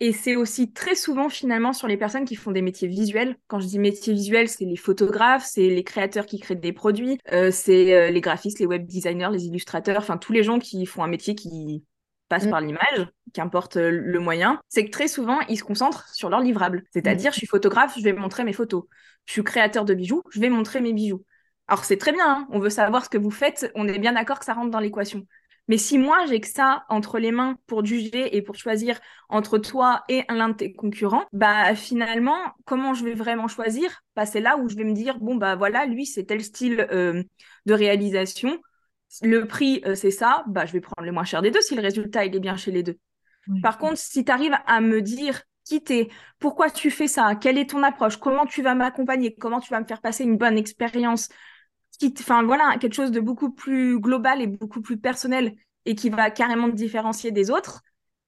[0.02, 3.38] et c'est aussi très souvent finalement sur les personnes qui font des métiers visuels.
[3.48, 7.18] Quand je dis métiers visuels, c'est les photographes, c'est les créateurs qui créent des produits,
[7.32, 10.86] euh, c'est euh, les graphistes, les web designers, les illustrateurs, enfin tous les gens qui
[10.86, 11.84] font un métier qui
[12.28, 12.50] passe mm.
[12.50, 16.40] par l'image, qu'importe euh, le moyen, c'est que très souvent, ils se concentrent sur leur
[16.40, 16.84] livrable.
[16.92, 17.34] C'est-à-dire, mm.
[17.34, 18.84] je suis photographe, je vais montrer mes photos.
[19.26, 21.24] Je suis créateur de bijoux, je vais montrer mes bijoux.
[21.68, 22.48] Alors, c'est très bien, hein.
[22.52, 24.80] on veut savoir ce que vous faites, on est bien d'accord que ça rentre dans
[24.80, 25.26] l'équation.
[25.68, 29.58] Mais si moi, j'ai que ça entre les mains pour juger et pour choisir entre
[29.58, 34.04] toi et l'un de tes concurrents, bah finalement, comment je vais vraiment choisir?
[34.16, 36.88] Bah, C'est là où je vais me dire, bon, bah voilà, lui, c'est tel style
[36.92, 37.24] euh,
[37.66, 38.60] de réalisation
[39.22, 41.76] le prix, euh, c'est ça, bah, je vais prendre le moins cher des deux si
[41.76, 42.98] le résultat, il est bien chez les deux.
[43.62, 47.58] Par contre, si tu arrives à me dire qui t'es, pourquoi tu fais ça, quelle
[47.58, 50.58] est ton approche, comment tu vas m'accompagner, comment tu vas me faire passer une bonne
[50.58, 51.30] expérience,
[52.20, 56.30] enfin voilà, quelque chose de beaucoup plus global et beaucoup plus personnel et qui va
[56.32, 57.82] carrément te différencier des autres,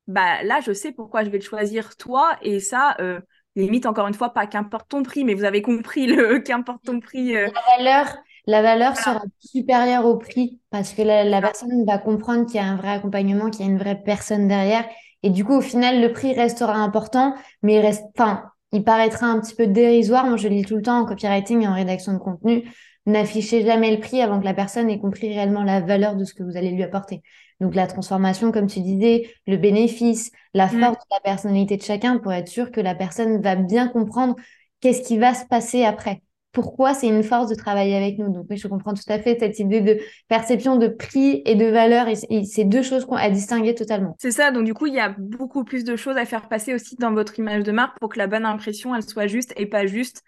[0.07, 3.19] bah là, je sais pourquoi je vais te choisir toi et ça, euh,
[3.55, 6.99] limite encore une fois, pas qu'importe ton prix, mais vous avez compris le qu'importe ton
[6.99, 7.35] prix.
[7.35, 12.45] Euh, La valeur, la valeur sera supérieure au prix parce que la, personne va comprendre
[12.45, 14.85] qu'il y a un vrai accompagnement, qu'il y a une vraie personne derrière.
[15.21, 19.27] Et du coup, au final, le prix restera important, mais il reste, enfin, il paraîtra
[19.27, 20.25] un petit peu dérisoire.
[20.25, 22.63] Moi, je lis tout le temps en copywriting et en rédaction de contenu.
[23.05, 26.33] n'affichez jamais le prix avant que la personne ait compris réellement la valeur de ce
[26.33, 27.21] que vous allez lui apporter.
[27.59, 30.79] Donc la transformation, comme tu disais, le bénéfice, la mm.
[30.79, 34.35] force de la personnalité de chacun pour être sûr que la personne va bien comprendre
[34.79, 36.21] qu'est-ce qui va se passer après.
[36.57, 38.33] Pourquoi c'est une force de travailler avec nous.
[38.33, 41.65] Donc oui, je comprends tout à fait cette idée de perception de prix et de
[41.65, 42.07] valeur.
[42.45, 44.15] C'est deux choses à distinguer totalement.
[44.17, 44.49] C'est ça.
[44.49, 47.13] Donc du coup, il y a beaucoup plus de choses à faire passer aussi dans
[47.13, 50.23] votre image de marque pour que la bonne impression, elle soit juste et pas juste.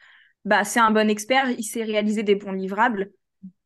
[0.46, 3.10] Bah, c'est un bon expert, il sait réaliser des bons livrables.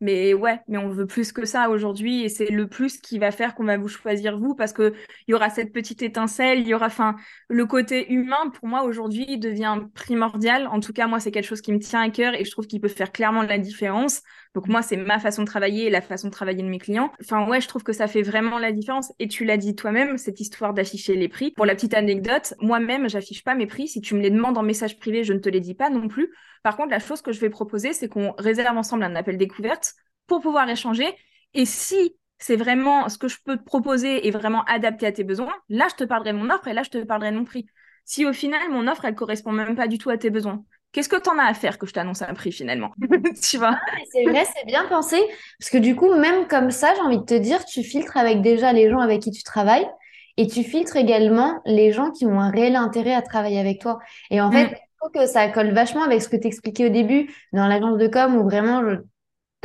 [0.04, 3.32] Mais ouais, mais on veut plus que ça aujourd'hui et c'est le plus qui va
[3.32, 4.94] faire qu'on va vous choisir vous parce que
[5.28, 7.16] il y aura cette petite étincelle, il y aura, enfin,
[7.48, 10.68] le côté humain pour moi aujourd'hui devient primordial.
[10.68, 12.68] En tout cas, moi, c'est quelque chose qui me tient à cœur et je trouve
[12.68, 14.24] qu'il peut faire clairement la différence.
[14.56, 17.14] Donc moi, c'est ma façon de travailler et la façon de travailler de mes clients.
[17.22, 19.14] Enfin ouais, je trouve que ça fait vraiment la différence.
[19.20, 21.52] Et tu l'as dit toi-même, cette histoire d'afficher les prix.
[21.52, 23.88] Pour la petite anecdote, moi-même, j'affiche pas mes prix.
[23.88, 26.10] Si tu me les demandes en message privé, je ne te les dis pas non
[26.10, 26.30] plus.
[26.62, 29.93] Par contre, la chose que je vais proposer, c'est qu'on réserve ensemble un appel découverte
[30.28, 31.08] pour pouvoir échanger.
[31.54, 35.24] Et si c'est vraiment ce que je peux te proposer est vraiment adapté à tes
[35.24, 37.46] besoins, là, je te parlerai de mon offre et là, je te parlerai de mon
[37.46, 37.66] prix.
[38.06, 41.10] Si au final, mon offre, elle correspond même pas du tout à tes besoins, Qu'est-ce
[41.10, 42.92] que tu en as à faire que je t'annonce un prix finalement?
[43.42, 43.80] Tu vois?
[43.82, 45.18] Ah, C'est vrai, c'est bien pensé.
[45.60, 48.42] Parce que du coup, même comme ça, j'ai envie de te dire, tu filtres avec
[48.42, 49.88] déjà les gens avec qui tu travailles
[50.38, 53.98] et tu filtres également les gens qui ont un réel intérêt à travailler avec toi.
[54.30, 54.70] Et en fait, mm.
[54.70, 57.98] je trouve que ça colle vachement avec ce que tu expliquais au début dans l'agence
[57.98, 58.84] de com où vraiment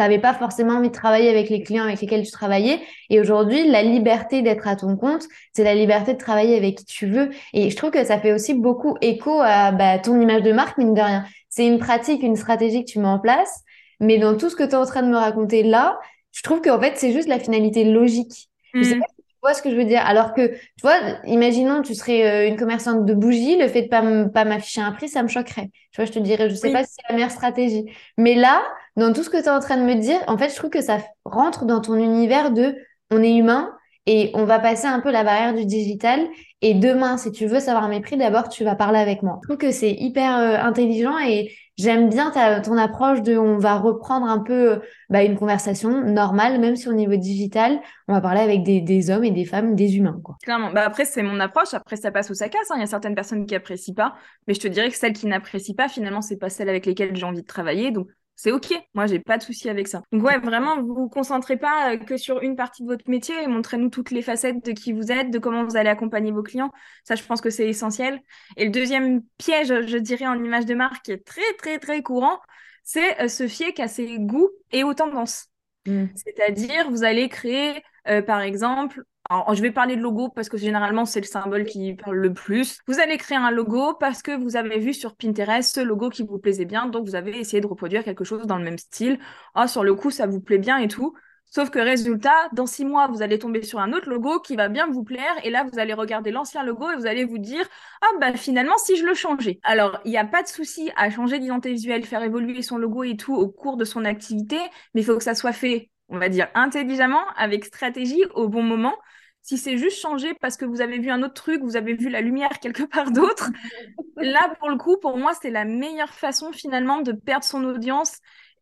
[0.03, 2.81] n'avais pas forcément envie de travailler avec les clients avec lesquels tu travaillais.
[3.11, 6.85] Et aujourd'hui, la liberté d'être à ton compte, c'est la liberté de travailler avec qui
[6.85, 7.31] tu veux.
[7.53, 10.79] Et je trouve que ça fait aussi beaucoup écho à bah, ton image de marque,
[10.79, 11.25] mine de rien.
[11.49, 13.63] C'est une pratique, une stratégie que tu mets en place.
[14.01, 15.99] Mais dans tout ce que tu es en train de me raconter là,
[16.33, 18.49] je trouve qu'en fait, c'est juste la finalité logique.
[18.75, 19.01] Je sais mm.
[19.01, 20.03] pas si tu vois ce que je veux dire.
[20.07, 23.89] Alors que, tu vois, imaginons tu serais euh, une commerçante de bougies, le fait de
[23.89, 25.71] pas, pas m'afficher un prix, ça me choquerait.
[25.91, 27.87] Tu vois, je te dirais, je sais pas si c'est la meilleure stratégie.
[28.17, 28.63] Mais là,
[28.99, 30.71] dans tout ce que tu es en train de me dire, en fait, je trouve
[30.71, 32.77] que ça rentre dans ton univers de
[33.11, 33.73] on est humain
[34.07, 36.27] et on va passer un peu la barrière du digital.
[36.61, 39.39] Et demain, si tu veux savoir mes prix, d'abord, tu vas parler avec moi.
[39.43, 43.59] Je trouve que c'est hyper euh, intelligent et j'aime bien ta, ton approche de on
[43.59, 44.81] va reprendre un peu
[45.11, 49.11] bah, une conversation normale, même si au niveau digital, on va parler avec des, des
[49.11, 50.21] hommes et des femmes, des humains.
[50.43, 50.73] Clairement.
[50.73, 51.75] Bah après, c'est mon approche.
[51.75, 52.71] Après, ça passe ou ça casse.
[52.71, 52.77] Hein.
[52.79, 54.15] Il y a certaines personnes qui apprécient pas.
[54.49, 57.15] Mais je te dirais que celles qui n'apprécient pas, finalement, c'est pas celles avec lesquelles
[57.15, 57.93] j'ai envie de travailler.
[57.93, 58.09] Donc,
[58.39, 58.73] c'est ok.
[58.95, 60.05] Moi, j'ai pas de souci avec ça.
[60.13, 63.35] Donc ouais, vraiment, vous vous concentrez pas euh, que sur une partie de votre métier.
[63.49, 66.71] Montrez-nous toutes les facettes de qui vous êtes, de comment vous allez accompagner vos clients.
[67.03, 68.23] Ça, je pense que c'est essentiel.
[68.57, 72.01] Et le deuxième piège, je dirais, en image de marque, qui est très très très
[72.01, 72.39] courant,
[72.85, 75.49] c'est euh, se fier qu'à ses goûts et aux tendances.
[75.87, 76.05] Mmh.
[76.15, 81.05] C'est-à-dire, vous allez créer, euh, par exemple, je vais parler de logo parce que généralement,
[81.05, 82.79] c'est le symbole qui parle le plus.
[82.87, 86.23] Vous allez créer un logo parce que vous avez vu sur Pinterest ce logo qui
[86.23, 89.19] vous plaisait bien, donc vous avez essayé de reproduire quelque chose dans le même style.
[89.55, 91.15] Ah, sur le coup, ça vous plaît bien et tout.
[91.51, 94.69] Sauf que résultat, dans six mois, vous allez tomber sur un autre logo qui va
[94.69, 95.35] bien vous plaire.
[95.45, 97.67] Et là, vous allez regarder l'ancien logo et vous allez vous dire,
[98.03, 99.59] ah bah finalement, si je le changeais.
[99.63, 103.03] Alors, il n'y a pas de souci à changer d'identité visuelle, faire évoluer son logo
[103.03, 104.59] et tout au cours de son activité,
[104.95, 108.63] mais il faut que ça soit fait, on va dire, intelligemment, avec stratégie, au bon
[108.63, 108.97] moment.
[109.43, 112.09] Si c'est juste changé parce que vous avez vu un autre truc, vous avez vu
[112.09, 113.51] la lumière quelque part d'autre,
[114.17, 118.19] là, pour le coup, pour moi, c'est la meilleure façon finalement de perdre son audience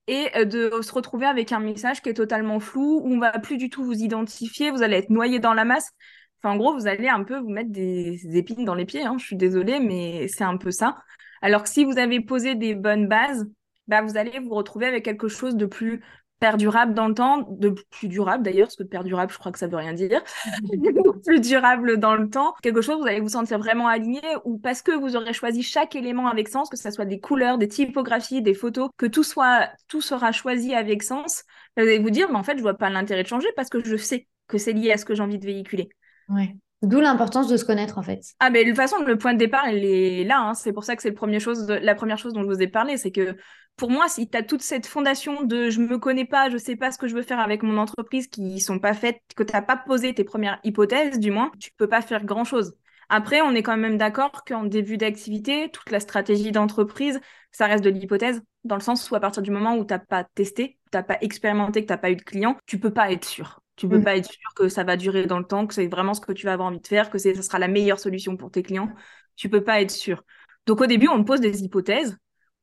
[0.07, 3.33] et euh, de se retrouver avec un message qui est totalement flou, où on va
[3.39, 5.91] plus du tout vous identifier, vous allez être noyé dans la masse.
[6.43, 9.05] Enfin, en gros, vous allez un peu vous mettre des, épines dans les pieds.
[9.05, 9.17] Hein.
[9.19, 10.99] Je suis désolée, mais c'est un peu ça.
[11.43, 13.47] Alors que si vous avez posé des bonnes bases,
[13.89, 16.03] bah, vous allez vous retrouver avec quelque chose de plus
[16.39, 19.67] perdurable dans le temps, de plus durable d'ailleurs, parce que perdurable, je crois que ça
[19.67, 20.23] veut rien dire,
[21.25, 24.83] plus durable dans le temps, quelque chose vous allez vous sentir vraiment aligné ou parce
[24.83, 28.43] que vous aurez choisi chaque élément avec sens, que ce soit des couleurs, des typographies,
[28.43, 31.45] des photos, que tout soit, tout sera choisi avec sens,
[31.77, 33.83] vous allez vous dire, mais en fait, je vois pas l'intérêt de changer parce que
[33.83, 35.89] je sais que c'est lié à ce que j'ai envie de véhiculer.
[36.29, 36.55] Ouais.
[36.83, 38.21] D'où l'importance de se connaître en fait.
[38.39, 40.55] Ah mais de toute façon le point de départ il est là, hein.
[40.55, 42.69] c'est pour ça que c'est le premier chose, la première chose dont je vous ai
[42.69, 43.35] parlé, c'est que
[43.77, 46.77] pour moi si tu as toute cette fondation de je me connais pas, je sais
[46.77, 49.53] pas ce que je veux faire avec mon entreprise qui sont pas faites, que tu
[49.53, 52.75] n'as pas posé tes premières hypothèses du moins, tu peux pas faire grand chose.
[53.09, 57.21] Après, on est quand même d'accord qu'en début d'activité, toute la stratégie d'entreprise,
[57.53, 60.01] ça reste de l'hypothèse, dans le sens où à partir du moment où tu n'as
[60.01, 62.93] pas testé, tu n'as pas expérimenté, que tu n'as pas eu de clients, tu peux
[62.93, 63.61] pas être sûr.
[63.77, 64.05] Tu peux mm.
[64.05, 66.33] pas être sûr que ça va durer dans le temps, que c'est vraiment ce que
[66.33, 68.89] tu vas avoir envie de faire, que ça sera la meilleure solution pour tes clients.
[69.37, 70.25] Tu peux pas être sûr.
[70.67, 72.17] Donc au début, on pose des hypothèses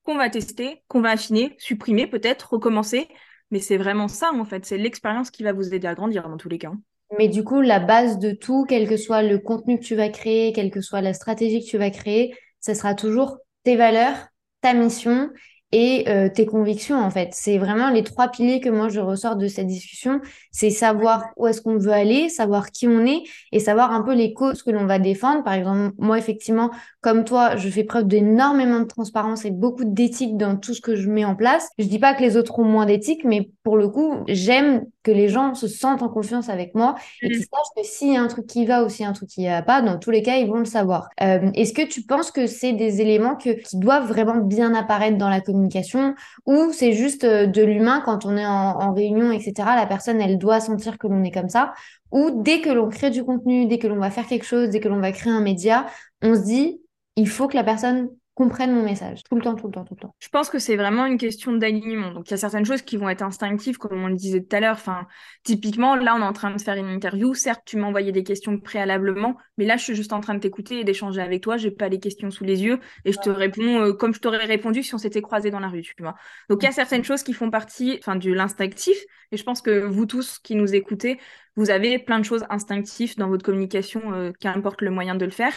[0.03, 3.07] qu'on va tester, qu'on va affiner, supprimer peut-être, recommencer.
[3.51, 4.65] Mais c'est vraiment ça en fait.
[4.65, 6.71] C'est l'expérience qui va vous aider à grandir dans tous les cas.
[7.17, 10.09] Mais du coup, la base de tout, quel que soit le contenu que tu vas
[10.09, 14.17] créer, quelle que soit la stratégie que tu vas créer, ce sera toujours tes valeurs,
[14.61, 15.29] ta mission
[15.73, 17.29] et euh, tes convictions en fait.
[17.33, 20.21] C'est vraiment les trois piliers que moi je ressors de cette discussion.
[20.51, 24.13] C'est savoir où est-ce qu'on veut aller, savoir qui on est et savoir un peu
[24.13, 25.43] les causes que l'on va défendre.
[25.43, 26.69] Par exemple, moi effectivement,
[27.01, 30.95] comme toi, je fais preuve d'énormément de transparence et beaucoup d'éthique dans tout ce que
[30.95, 31.69] je mets en place.
[31.79, 35.11] Je dis pas que les autres ont moins d'éthique, mais pour le coup, j'aime que
[35.11, 37.41] les gens se sentent en confiance avec moi et qu'ils mm.
[37.41, 39.29] sachent que s'il y a un truc qui va ou s'il y a un truc
[39.29, 41.09] qui va pas, dans tous les cas, ils vont le savoir.
[41.21, 45.17] Euh, est-ce que tu penses que c'est des éléments que, qui doivent vraiment bien apparaître
[45.17, 49.31] dans la communication ou c'est juste euh, de l'humain quand on est en, en réunion,
[49.31, 49.53] etc.
[49.75, 51.73] La personne, elle doit sentir que l'on est comme ça
[52.11, 54.79] ou dès que l'on crée du contenu, dès que l'on va faire quelque chose, dès
[54.79, 55.87] que l'on va créer un média,
[56.21, 56.79] on se dit,
[57.15, 59.93] il faut que la personne comprennent mon message tout le temps, tout le temps, tout
[59.93, 60.15] le temps.
[60.19, 62.11] Je pense que c'est vraiment une question d'alignement.
[62.11, 64.55] Donc, il y a certaines choses qui vont être instinctives, comme on le disait tout
[64.55, 64.73] à l'heure.
[64.75, 65.07] Enfin,
[65.43, 67.35] typiquement, là, on est en train de faire une interview.
[67.35, 70.39] Certes, tu m'as envoyé des questions préalablement, mais là, je suis juste en train de
[70.39, 71.57] t'écouter et d'échanger avec toi.
[71.57, 74.45] J'ai pas les questions sous les yeux et je te réponds euh, comme je t'aurais
[74.45, 76.15] répondu si on s'était croisés dans la rue, tu vois.
[76.49, 78.97] Donc, il y a certaines choses qui font partie, enfin, de l'instinctif.
[79.31, 81.19] Et je pense que vous tous qui nous écoutez,
[81.55, 85.31] vous avez plein de choses instinctives dans votre communication, euh, qu'importe le moyen de le
[85.31, 85.53] faire.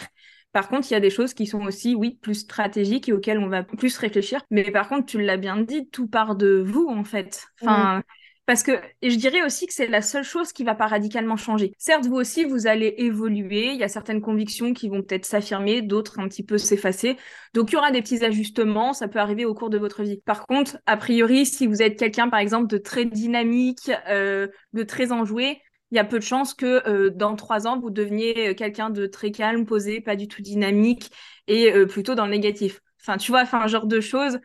[0.57, 3.37] Par contre, il y a des choses qui sont aussi, oui, plus stratégiques et auxquelles
[3.37, 4.41] on va plus réfléchir.
[4.49, 7.45] Mais par contre, tu l'as bien dit, tout part de vous, en fait.
[7.61, 8.01] Enfin,
[8.47, 8.71] Parce que
[9.03, 11.73] et je dirais aussi que c'est la seule chose qui va pas radicalement changer.
[11.77, 13.67] Certes, vous aussi, vous allez évoluer.
[13.67, 17.17] Il y a certaines convictions qui vont peut-être s'affirmer, d'autres un petit peu s'effacer.
[17.53, 18.93] Donc, il y aura des petits ajustements.
[18.93, 20.23] Ça peut arriver au cours de votre vie.
[20.25, 24.81] Par contre, a priori, si vous êtes quelqu'un, par exemple, de très dynamique, euh, de
[24.81, 28.49] très enjoué, il y a peu de chances que euh, dans trois ans, vous deveniez
[28.49, 31.11] euh, quelqu'un de très calme, posé, pas du tout dynamique
[31.47, 32.81] et euh, plutôt dans le négatif.
[33.01, 34.39] Enfin, tu vois, enfin, un genre de choses,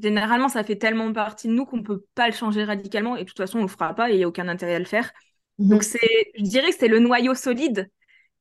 [0.00, 3.24] généralement, ça fait tellement partie de nous qu'on ne peut pas le changer radicalement et
[3.24, 4.78] de toute façon, on ne le fera pas et il n'y a aucun intérêt à
[4.78, 5.10] le faire.
[5.58, 5.68] Mhm.
[5.70, 7.90] Donc, c'est, je dirais que c'est le noyau solide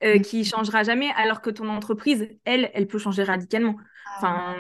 [0.03, 0.21] mhm.
[0.21, 3.75] qui changera jamais, alors que ton entreprise, elle, elle peut changer radicalement.
[4.05, 4.55] Ah enfin,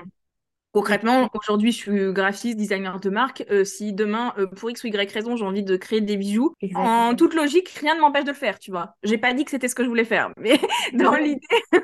[0.73, 3.43] Concrètement, aujourd'hui, je suis graphiste, designer de marque.
[3.51, 6.55] Euh, si demain, euh, pour X ou Y raison, j'ai envie de créer des bijoux,
[6.75, 8.95] en toute logique, rien ne m'empêche de le faire, tu vois.
[9.03, 10.57] J'ai pas dit que c'était ce que je voulais faire, mais
[10.93, 11.41] dans l'idée,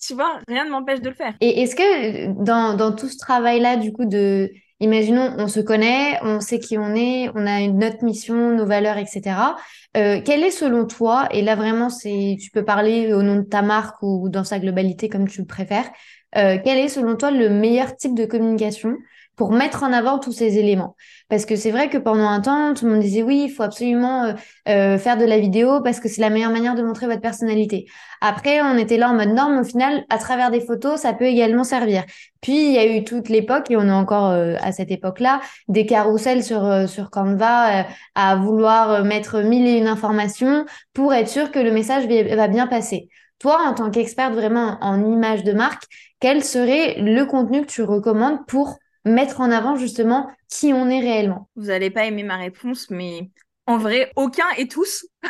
[0.00, 1.34] tu vois, rien ne m'empêche de le faire.
[1.40, 6.18] Et est-ce que dans, dans tout ce travail-là, du coup, de, imaginons, on se connaît,
[6.22, 9.22] on sait qui on est, on a une, notre mission, nos valeurs, etc.
[9.96, 13.42] Euh, quel est selon toi, et là vraiment, c'est, tu peux parler au nom de
[13.42, 15.90] ta marque ou dans sa globalité comme tu le préfères,
[16.36, 18.96] euh, quel est selon toi le meilleur type de communication
[19.36, 20.96] pour mettre en avant tous ces éléments?
[21.28, 23.62] Parce que c'est vrai que pendant un temps, tout le monde disait oui, il faut
[23.62, 24.32] absolument euh,
[24.68, 27.86] euh, faire de la vidéo parce que c'est la meilleure manière de montrer votre personnalité.
[28.20, 31.24] Après, on était là en mode norme, au final, à travers des photos, ça peut
[31.24, 32.04] également servir.
[32.42, 35.86] Puis, il y a eu toute l'époque, et on est encore à cette époque-là, des
[35.86, 41.58] carousels sur, sur Canva à vouloir mettre mille et une informations pour être sûr que
[41.58, 43.08] le message va bien passer.
[43.40, 45.84] Toi, en tant qu'experte vraiment en image de marque,
[46.20, 51.00] quel serait le contenu que tu recommandes pour mettre en avant justement qui on est
[51.00, 51.48] réellement?
[51.56, 53.30] Vous n'allez pas aimer ma réponse, mais
[53.66, 55.06] en vrai, aucun et tous.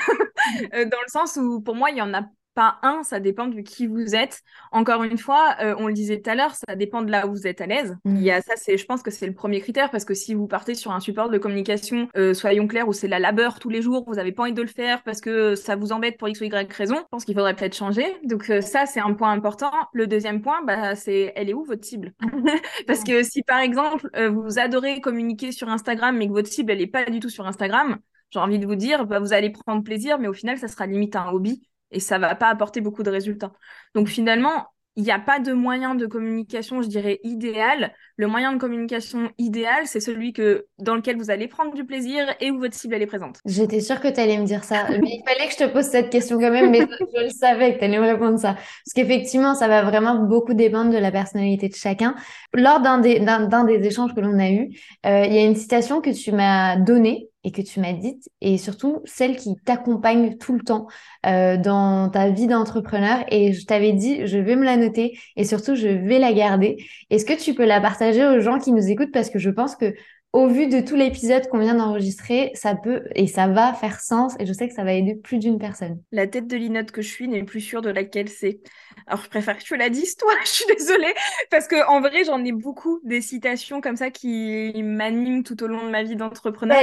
[0.74, 2.22] Euh, dans le sens où pour moi, il y en a
[2.54, 4.40] pas un, ça dépend de qui vous êtes.
[4.72, 7.30] Encore une fois, euh, on le disait tout à l'heure, ça dépend de là où
[7.30, 7.96] vous êtes à l'aise.
[8.04, 8.16] Mm.
[8.16, 10.34] Il y a ça, c'est, je pense que c'est le premier critère parce que si
[10.34, 13.68] vous partez sur un support de communication, euh, soyons clairs, où c'est la labeur tous
[13.68, 16.28] les jours, vous n'avez pas envie de le faire parce que ça vous embête pour
[16.28, 18.04] x ou y raison, je pense qu'il faudrait peut-être changer.
[18.24, 19.70] Donc euh, ça, c'est un point important.
[19.92, 22.12] Le deuxième point, bah, c'est elle est où votre cible?
[22.86, 26.80] Parce que si par exemple vous adorez communiquer sur Instagram mais que votre cible elle
[26.80, 27.98] est pas du tout sur Instagram,
[28.30, 30.86] j'ai envie de vous dire, bah, vous allez prendre plaisir, mais au final, ça sera
[30.86, 33.52] limite un hobby et ça va pas apporter beaucoup de résultats.
[33.94, 37.92] Donc finalement, il n'y a pas de moyen de communication, je dirais, idéal.
[38.16, 42.26] Le moyen de communication idéal, c'est celui que, dans lequel vous allez prendre du plaisir
[42.40, 43.38] et où votre cible est présente.
[43.46, 44.88] J'étais sûre que tu allais me dire ça.
[44.90, 47.74] mais il fallait que je te pose cette question quand même, mais je, le savais
[47.74, 48.54] que tu allais me répondre ça.
[48.54, 52.14] Parce qu'effectivement, ça va vraiment beaucoup dépendre de la personnalité de chacun.
[52.52, 54.70] Lors d'un des, des échanges que l'on a eu,
[55.06, 58.28] euh, il y a une citation que tu m'as donnée et que tu m'as dite,
[58.40, 60.86] et surtout celle qui t'accompagne tout le temps
[61.26, 63.24] euh, dans ta vie d'entrepreneur.
[63.30, 66.76] Et je t'avais dit, je vais me la noter et surtout, je vais la garder.
[67.08, 69.12] Est-ce que tu peux la partager aux gens qui nous écoutent?
[69.12, 69.94] Parce que je pense que
[70.32, 74.34] au vu de tout l'épisode qu'on vient d'enregistrer, ça peut et ça va faire sens
[74.38, 76.00] et je sais que ça va aider plus d'une personne.
[76.12, 78.60] La tête de linotte que je suis n'est plus sûre de laquelle c'est.
[79.08, 81.12] Alors je préfère que tu la dises toi, je suis désolée
[81.50, 85.66] parce que en vrai j'en ai beaucoup des citations comme ça qui m'animent tout au
[85.66, 86.78] long de ma vie d'entrepreneur.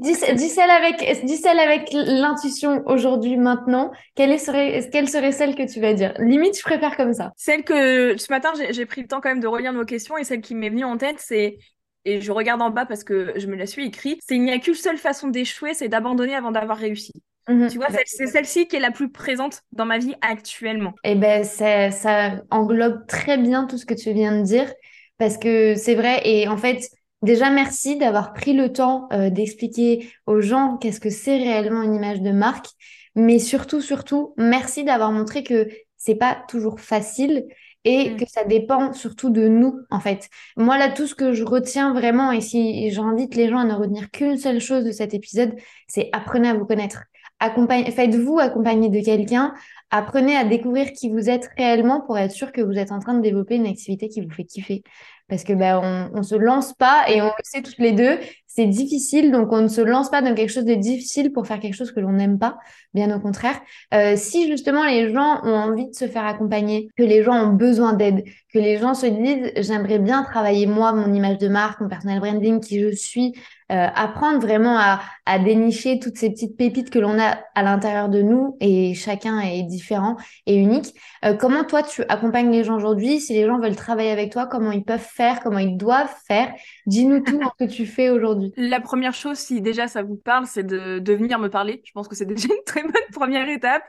[0.00, 3.92] dis, celle avec dis celle avec l'intuition aujourd'hui maintenant.
[4.14, 6.14] Quelle serait quelle serait celle que tu vas dire?
[6.18, 7.32] Limite je préfère comme ça.
[7.36, 10.24] Celle que ce matin j'ai pris le temps quand même de relire nos questions et
[10.24, 11.58] celle qui m'est venue en tête c'est
[12.04, 14.52] et je regarde en bas parce que je me la suis écrite, c'est il n'y
[14.52, 17.12] a qu'une seule façon d'échouer, c'est d'abandonner avant d'avoir réussi.
[17.48, 17.68] Mhm.
[17.68, 20.94] Tu vois, c'est celle-ci qui est la plus présente dans ma vie actuellement.
[21.02, 24.72] Et eh ben, ça englobe très bien tout ce que tu viens de dire.
[25.18, 26.20] parce que c'est vrai.
[26.24, 26.90] Et en fait,
[27.22, 31.94] déjà, merci d'avoir pris le temps euh, d'expliquer aux gens qu'est-ce que c'est réellement une
[31.94, 32.68] image de marque.
[33.14, 37.46] Mais surtout, surtout, merci d'avoir montré que c'est pas toujours facile
[37.84, 38.16] et mm.
[38.16, 40.28] que ça dépend surtout de nous, en fait.
[40.56, 43.74] Moi, là, tout ce que je retiens vraiment, et si j'invite les gens à ne
[43.74, 45.54] retenir qu'une seule chose de cet épisode,
[45.86, 47.04] c'est apprenez à vous connaître.
[47.40, 49.54] Faites-vous accompagner de quelqu'un,
[49.90, 53.14] apprenez à découvrir qui vous êtes réellement pour être sûr que vous êtes en train
[53.14, 54.82] de développer une activité qui vous fait kiffer.
[55.28, 58.18] Parce que ben, on, on se lance pas et on le sait toutes les deux,
[58.58, 61.60] c'est difficile, donc on ne se lance pas dans quelque chose de difficile pour faire
[61.60, 62.58] quelque chose que l'on n'aime pas,
[62.92, 63.60] bien au contraire.
[63.94, 67.52] Euh, si justement les gens ont envie de se faire accompagner, que les gens ont
[67.52, 71.80] besoin d'aide, que les gens se disent j'aimerais bien travailler moi mon image de marque,
[71.80, 73.32] mon personal branding, qui je suis,
[73.70, 78.08] euh, apprendre vraiment à, à, dénicher toutes ces petites pépites que l'on a à l'intérieur
[78.08, 80.94] de nous et chacun est différent et unique.
[81.24, 83.20] Euh, comment toi tu accompagnes les gens aujourd'hui?
[83.20, 85.40] Si les gens veulent travailler avec toi, comment ils peuvent faire?
[85.40, 86.52] Comment ils doivent faire?
[86.86, 88.52] Dis-nous tout ce que tu fais aujourd'hui.
[88.56, 91.82] La première chose, si déjà ça vous parle, c'est de, de venir me parler.
[91.84, 93.82] Je pense que c'est déjà une très bonne première étape.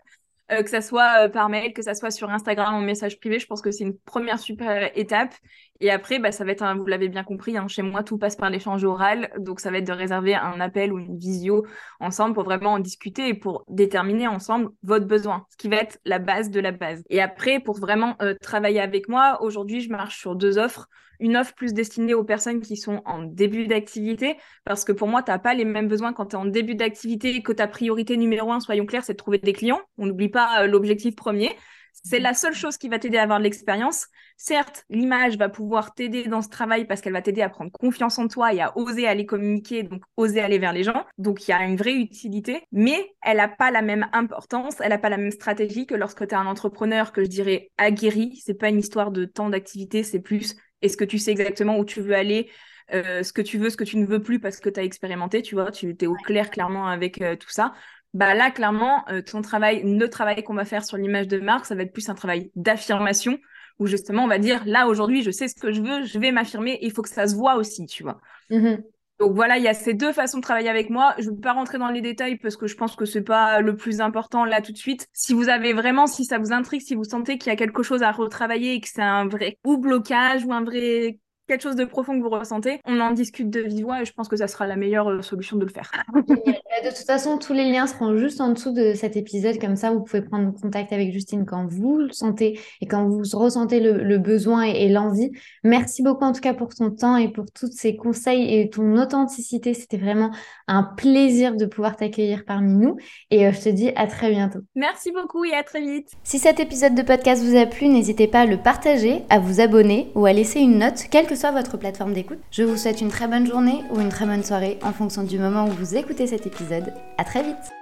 [0.51, 3.37] Euh, que ça soit euh, par mail, que ça soit sur Instagram en message privé.
[3.37, 5.33] Je pense que c'est une première super étape.
[5.79, 8.35] Et après, bah, ça va être, vous l'avez bien compris, hein, chez moi, tout passe
[8.35, 9.29] par l'échange oral.
[9.37, 11.65] Donc, ça va être de réserver un appel ou une visio
[11.99, 15.99] ensemble pour vraiment en discuter et pour déterminer ensemble votre besoin, ce qui va être
[16.03, 17.03] la base de la base.
[17.09, 21.37] Et après, pour vraiment euh, travailler avec moi, aujourd'hui, je marche sur deux offres une
[21.37, 25.31] offre plus destinée aux personnes qui sont en début d'activité, parce que pour moi, tu
[25.31, 28.17] n'as pas les mêmes besoins quand tu es en début d'activité et que ta priorité
[28.17, 29.81] numéro un, soyons clairs, c'est de trouver des clients.
[29.97, 31.55] On n'oublie pas euh, l'objectif premier.
[32.03, 34.07] C'est la seule chose qui va t'aider à avoir de l'expérience.
[34.37, 38.17] Certes, l'image va pouvoir t'aider dans ce travail parce qu'elle va t'aider à prendre confiance
[38.19, 41.05] en toi et à oser aller communiquer, donc oser aller vers les gens.
[41.17, 44.89] Donc il y a une vraie utilité, mais elle n'a pas la même importance, elle
[44.89, 48.41] n'a pas la même stratégie que lorsque tu es un entrepreneur que je dirais aguerri.
[48.45, 51.85] C'est pas une histoire de temps d'activité, c'est plus est-ce que tu sais exactement où
[51.85, 52.49] tu veux aller,
[52.93, 54.83] euh, ce que tu veux, ce que tu ne veux plus parce que tu as
[54.83, 57.73] expérimenté, tu vois, tu es au clair clairement avec euh, tout ça.
[58.13, 61.65] Bah là, clairement, euh, ton travail, le travail qu'on va faire sur l'image de marque,
[61.65, 63.37] ça va être plus un travail d'affirmation
[63.77, 66.31] où justement on va dire là aujourd'hui, je sais ce que je veux, je vais
[66.31, 68.19] m'affirmer, il faut que ça se voit aussi, tu vois.
[68.49, 68.77] Mmh
[69.19, 71.13] Donc voilà, il y a ces deux façons de travailler avec moi.
[71.19, 73.59] Je ne vais pas rentrer dans les détails parce que je pense que c'est pas
[73.59, 75.07] le plus important là tout de suite.
[75.11, 77.83] Si vous avez vraiment, si ça vous intrigue, si vous sentez qu'il y a quelque
[77.83, 81.75] chose à retravailler et que c'est un vrai ou blocage ou un vrai quelque chose
[81.75, 84.37] de profond que vous ressentez, on en discute de vive voix et je pense que
[84.37, 85.91] ça sera la meilleure euh, solution de le faire.
[86.15, 89.91] de toute façon, tous les liens seront juste en dessous de cet épisode, comme ça
[89.91, 94.17] vous pouvez prendre contact avec Justine quand vous le sentez et quand vous ressentez le,
[94.19, 95.31] besoin et, l'envie.
[95.63, 98.97] Merci beaucoup en tout cas pour ton temps et pour tous ces conseils et ton
[98.97, 99.73] authenticité.
[99.73, 100.31] C'était vraiment
[100.67, 102.97] un plaisir de pouvoir t'accueillir parmi nous
[103.31, 104.59] et euh, je te dis à très bientôt.
[104.75, 106.11] Merci beaucoup et à très vite.
[106.23, 109.61] Si cet épisode de podcast vous a plu, n'hésitez pas à le partager, à vous
[109.61, 112.39] abonner ou à laisser une note, quelle que soit votre plateforme d'écoute.
[112.51, 115.39] Je vous souhaite une très bonne journée ou une très bonne soirée en fonction du
[115.39, 116.93] moment où vous écoutez cet épisode.
[117.17, 117.78] À très vite